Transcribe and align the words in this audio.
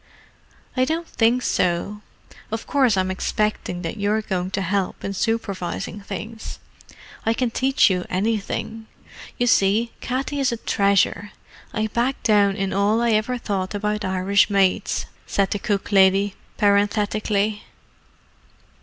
"I 0.75 0.83
don't 0.83 1.05
think 1.07 1.43
so—of 1.43 2.65
course 2.65 2.97
I'm 2.97 3.11
expecting 3.11 3.83
that 3.83 3.97
you're 3.97 4.23
going 4.23 4.49
to 4.49 4.63
help 4.63 5.03
in 5.03 5.13
supervising 5.13 5.99
things. 6.01 6.57
I 7.23 7.35
can 7.35 7.51
teach 7.51 7.87
you 7.87 8.05
anything. 8.09 8.87
You 9.37 9.45
see, 9.45 9.91
Katty 10.01 10.39
is 10.39 10.51
a 10.51 10.57
treasure. 10.57 11.33
I 11.71 11.85
back 11.85 12.23
down 12.23 12.55
in 12.55 12.73
all 12.73 12.99
I 12.99 13.11
ever 13.11 13.37
thought 13.37 13.75
about 13.75 14.03
Irish 14.03 14.49
maids," 14.49 15.05
said 15.27 15.51
the 15.51 15.59
cook 15.59 15.91
lady, 15.91 16.33
parenthetically. 16.57 17.61